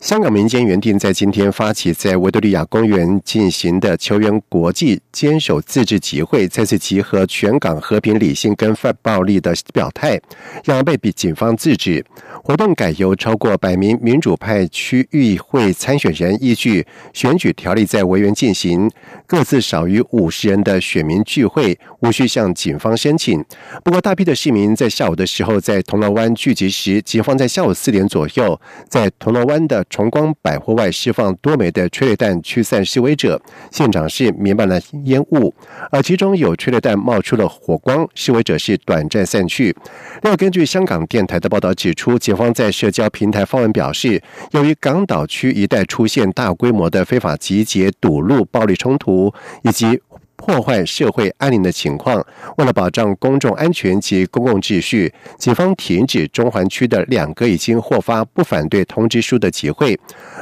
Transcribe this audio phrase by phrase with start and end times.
[0.00, 10.18] 香港民间原定在今天发起在维多利亚公园进行的球员国际坚守自治集会，再次集合全港和平、理性跟反暴力的表态，
[10.64, 12.02] 让被比警方制止。
[12.42, 18.90] 活动改由超过百名民主派区域会参选人依据选举条例在维园进行，
[19.26, 23.44] 各自少于五十人的选民聚会无需向警方申请。
[23.84, 28.58] 不过，大批的市民在下午的时候在铜锣湾聚集时，警方在下午四点左右
[28.88, 33.40] 在铜锣湾的 崇光百货外释放多枚的催泪弹驱散示威者，
[33.70, 35.52] 现场是弥漫了烟雾，
[35.90, 39.76] 而其中有催泪弹冒出了火光，示威者是短暂散去。
[40.22, 50.00] 另外，根据香港电台的报道指出，警方在社交平台发文表示，由于港岛区一带出现大规模的非法集结、堵路、暴力冲突以及。
[50.40, 52.24] 破坏社会安宁的情况，
[52.56, 59.98] 为了保障公众安全及公共秩序，警方停止中环区的两个已经获发不反对通知书的集会。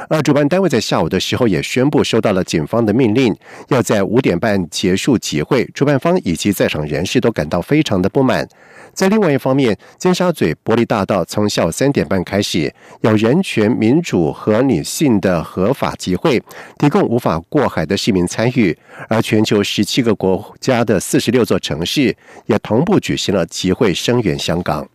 [0.09, 3.35] 而主办单位在下午的时候也宣布收到了警方的命令，
[3.67, 5.65] 要在五点半结束集会。
[5.73, 8.47] 主办方以及在场人士都感到非常的不满。
[8.93, 16.41] 在另外一方面，尖沙咀玻璃大道从下午三点半开始有人权、民主和女性的合法集会，
[16.77, 18.77] 提供无法过海的市民参与。
[19.07, 22.15] 而全球十七个国家的四十六座城市
[22.47, 24.87] 也同步举行了集会，声援香港。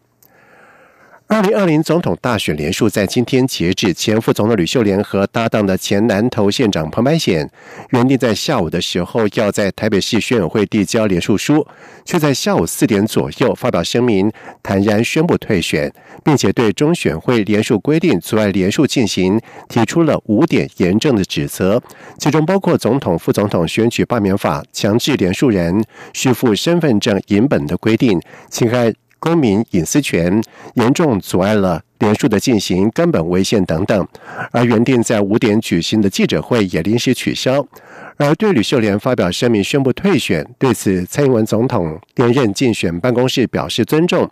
[1.35, 7.51] 二零二零总统大选连署在今天截止，前副总统吕秀莲和搭档的前南投县长彭白显，
[7.91, 11.67] 原定在下午的时候要在台北市选委会递交连署书，
[12.05, 14.31] 却在下午四点左右发表声明，
[14.63, 21.83] 坦然宣布退选，并且对中选会连署规定阻碍连署进行提出了五点严正的指责，
[22.17, 28.95] 其中包括总统、副总统选举罢免法强制连署人需附身份证影本的规定，侵害。
[29.25, 30.39] 公民隐私权
[30.75, 34.07] 严重阻碍了联署的进行，根本违宪等等。
[34.51, 37.67] 而原定在五点举行的记者会也临时取消。
[38.19, 44.31] 而对吕秀莲发表声明宣布退选，对此蔡英文总统连任竞选办公室表示尊重。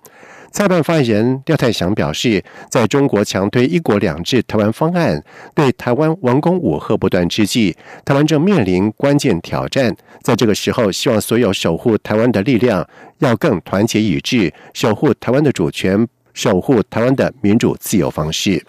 [0.53, 5.25] 蔡办发言人廖泰祥表示，在中国强推“一国两制”台湾方案，
[5.55, 7.75] 对台湾文攻武赫不断之际，
[8.05, 9.97] 台湾正面临关键挑战。
[10.23, 12.87] 在这个时候，希望所有守护台湾的力量
[13.19, 18.62] 要更团结一致，守护台湾的主权，守护台湾的民主自由方式。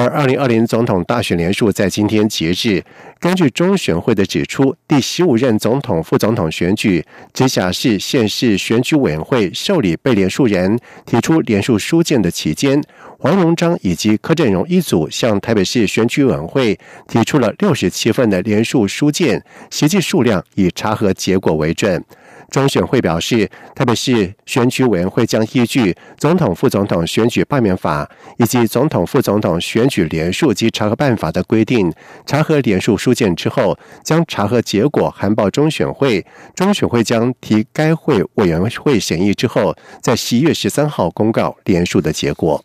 [0.00, 2.82] 而二零二零总统大选连数在今天截至。
[3.18, 12.82] 根据中选会的指出，第十五任总统、副总统选举，直辖市、县市选举委员会受理被联署人提出联署书件的期间，
[13.18, 22.02] 黄荣章以及柯振荣一组向台北市选举委员会提出了六十七份的联署书件，实际数量以查核结果为准。
[22.50, 28.04] 中选会表示，台北市选举委员会将依据《总统、副总统选举罢免法》
[28.38, 31.92] 以及《总统、副总统选举联署及查核办法》的规定，
[32.26, 42.62] 查核联署书件之后，将查核结果函报中选会，中选会将提该会委员会审议之后，在十一月十三号公告联署的结果。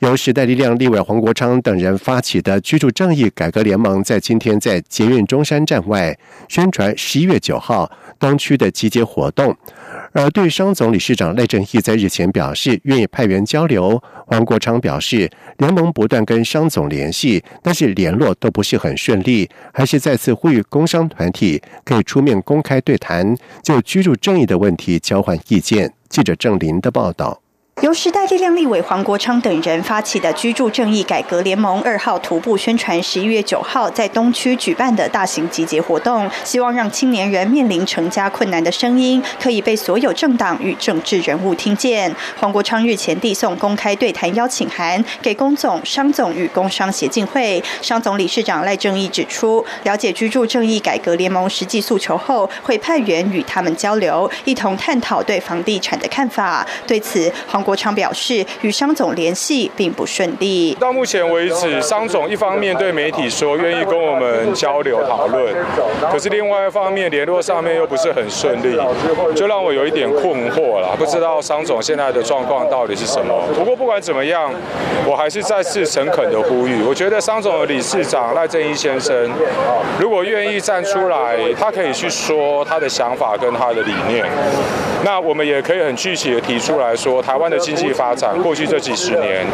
[0.00, 6.18] 由时代力量立委黄国昌等人发起的居住正义改革联盟，在今天在捷运中山站外
[6.48, 9.54] 宣传十一月九号东区的集结活动。
[10.12, 25.92] 而对商总理事长赖正义在日前表示愿意派员交流，黄国昌表示联盟不断跟商总联系，但是联络都不是很顺利，还是再次呼吁工商团体可以出面公开对谈，就居住正义的问题交换意见。
[26.08, 27.42] 记者郑林的报道。
[27.80, 42.14] 由时代力量立委黄国昌等人发起的居住正义改革联盟二号徒步宣传，十一月九号在东区举办的大型集结活动，希望让青年人面临成家困难的声音，可以被所有政党与政治人物听见。
[42.38, 56.66] 黄国昌日前递送公开对谈邀请函给工总、商总与工商协进会，商总理事长赖正义指出，了解居住正义改革联盟实际诉求后，会派员与他们交流，一同探讨对房地产的看法。
[56.86, 60.76] 对此，黄国国昌表示，与商总联系并不顺利。
[60.80, 65.54] 到目前为止，商总一方面对媒体说愿意跟我们交流讨论，
[66.10, 68.76] 可是另外一方面联络上面又不是很顺利，
[69.36, 73.40] 就让我有一点困惑了，不知道商总现在的状况到底是什么。
[73.54, 74.52] 不过不管怎么样，
[75.06, 79.30] 我还是再次诚恳的呼吁，我觉得商总的理事长赖正一先生，
[80.00, 84.26] 如果愿意站出来，他可以去说他的想法跟他的理念。
[85.02, 89.44] 那我们也可以很具体的提出来说，台湾的经济发展过去这几十年，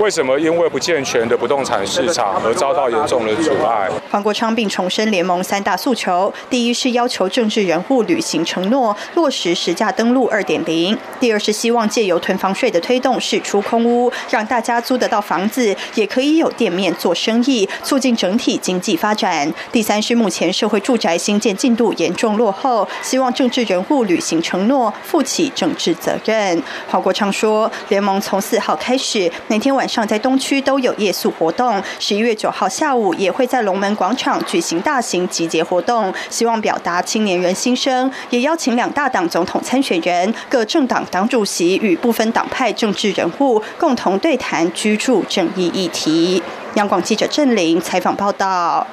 [0.00, 3.86] 为什么因为不健全的不动产市场而遭到严重的阻碍？
[4.10, 26.62] 黄国昌并重申联盟三大诉求：第一是要求政治人物履行承诺，落实实价登录二点零；第二是希望借由囤房税的推动，释出空屋，让大家租得到房子，也可以有店面做生意，促进整体经济发展；第三是目前社会住宅新建进度严重落后，希望政治人物履行承诺，负起政治责任。
[26.88, 46.40] 黄国昌说，联盟从四号开始，每天晚上在东区都有夜宿活动，十一月九号下午也会在龙门广场举行大型集结活动，希望表达青年人心声，也邀请两大党总统参选人、各政党党主席与部分党派政治人物共同对谈居住正义议题。
[46.74, 48.86] 央广记者郑玲采访报道。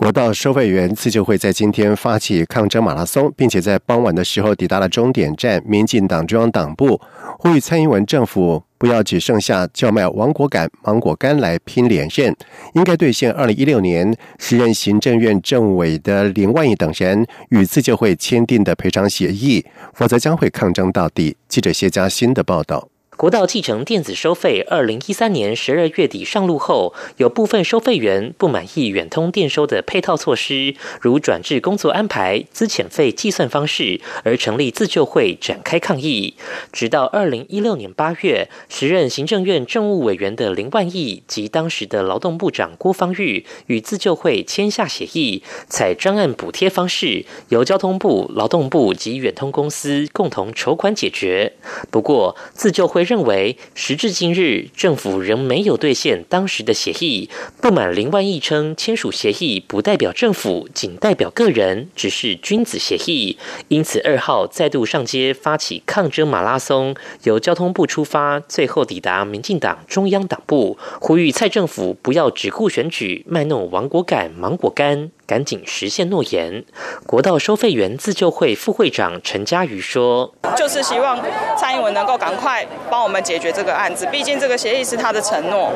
[0.00, 7.00] 国道收费员自救会在今天发起抗争马拉松，并且在傍晚的时候抵达了终点站——民进党中央党部，
[7.40, 12.32] 呼吁蔡英文政府不要只剩下叫卖芒果干、芒果干来拼连任，
[12.74, 21.36] 应该兑现二零一六年时任行政院政委的林万亿等人与自救会签订的赔偿协议，否则将会抗争到底。
[21.48, 22.88] 记者谢佳欣的报道。
[23.18, 36.34] 国道继承电子收费，二零一三年十二月底上路后，有部分收费员不满意远通电收的配套措施，如转至工作安排、资遣费计算方式，而成立自救会展开抗议。
[36.72, 51.54] 直到二零一六年八月，时任行政院政务委员的林万亿及当时的劳动部长郭方玉与自救会签下协议，采专案补贴方式，由交通部、劳动部及远通公司共同筹款解决。
[51.90, 53.07] 不过，自救会。
[53.08, 57.30] 认为时至今日，政府仍没有兑现当时的协议。
[57.62, 63.38] 不满林万亿称签署协议不代表政府，仅代表个人，只是君子协议。
[63.68, 75.10] 因此二号再度上街发起抗争马拉松，由交通部出发，最后抵达民进党中央党部，呼吁蔡政府不要只顾选举，卖弄亡国感、芒果干。
[75.28, 76.64] 赶紧实现诺言。
[77.06, 81.22] 国道收费员自救会副会长陈嘉瑜说：“就是希望
[81.54, 85.70] 蔡英文能够赶快帮我们解决这个案子，毕竟这个协议是他的承诺。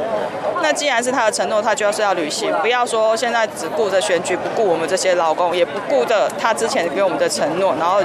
[0.62, 8.00] 那既然是他的承诺，他就是要履行，不要说现在只顾着选举，不顾我们这些劳工，也不顾着他之前给我们的承诺，然后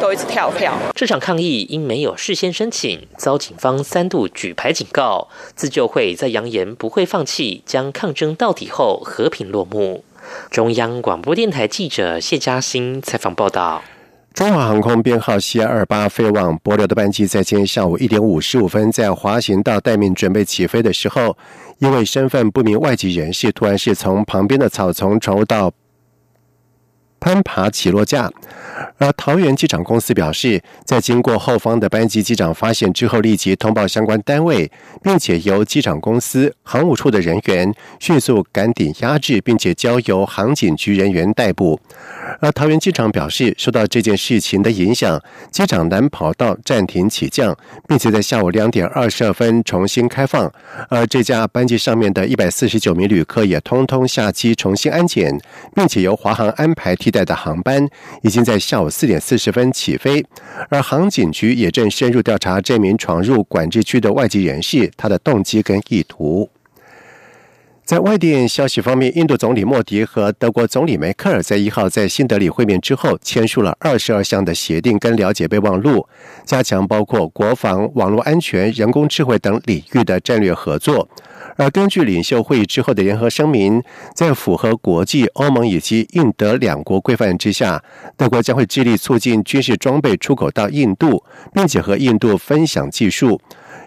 [0.00, 5.28] 都一直跳票。”这场抗议因没有事先申请，遭警方三度举牌警告。
[5.54, 10.04] 自救会在扬言不会放弃，将抗争到底后和平落幕。
[10.50, 13.82] 中央广播电台记者谢嘉欣采访报道：
[14.34, 21.36] 中华航空编号 C 二八飞往博流的班机，在今天下午一点五十五分，在滑行道待命准备起飞的时候，
[21.78, 25.72] 因为身份不明外籍人士突然是从旁边的草丛闯入到。
[27.20, 28.30] 攀爬起落架，
[28.98, 34.70] 而桃园机场公司表示，在经过后方的班机机长发现之后，立即通报相关单位，
[35.02, 41.78] 并且由机场公司航务处的人员迅速赶抵压制，并且交由航警局人员逮捕。
[42.40, 47.56] 而桃园机场表示，受到这件事情的影响，机场南跑道暂停起降，
[47.88, 50.50] 并且在下午两点二十二分重新开放。
[50.88, 55.36] 而这架班机上面的一百四十九名旅客也通通下机重新安检，
[55.74, 57.88] 并且由华航安排替代的航班，
[58.20, 60.22] 已经在下午四点四十分起飞。
[60.68, 66.50] 而航警局也正深入调查这名闯入管制区的外籍人士他的动机跟意图。
[67.82, 76.06] 在外电消息方面，印度总理莫迪和德国总理梅克尔在一号在新德里会面之后，签署了二十二项的协定跟了解备忘录，
[76.44, 81.08] 加强包括国防、网络安全、人工智慧等领域的战略合作。
[81.58, 83.82] 而根据领袖会议之后的联合声明，
[84.14, 87.82] 在符合国际、欧盟以及印德两国规范之下，
[88.16, 93.40] 德国将会致力促进军事装备出口到印度，并且和印度分享技术。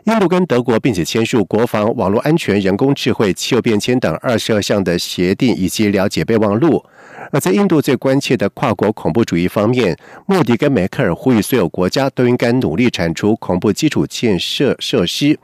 [0.06, 6.84] 印度跟德国并且签署国防、网络安全、人工智慧、气候变迁等二十二项的协定以及了解备忘录。
[7.32, 15.40] 而在印度最关切的跨国恐怖主义方面，莫迪跟梅克尔呼吁所有国家都应该努力铲除恐怖基础建设设施、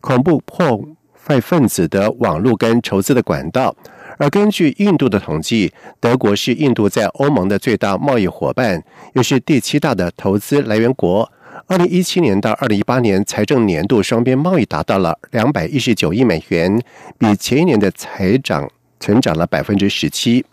[0.00, 0.84] 恐怖破
[1.30, 3.72] 坏分子的网络跟筹资的管道。
[4.18, 8.82] 而根据印度的统计，德国是印度在欧盟的最大贸易伙伴，
[9.14, 11.30] 又是第七大的投资来源国。
[11.68, 16.82] 二零一七年到二零一八年财政年度双边贸易达到了两百一十九亿美元，
[17.16, 18.68] 比前一年的财长
[18.98, 20.44] 成长了百分之十七。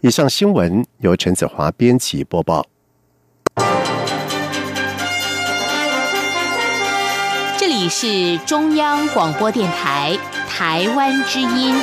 [0.00, 2.64] 以上新闻由陈子华编辑播报。
[7.84, 11.74] 里是中央广播电台台湾之音。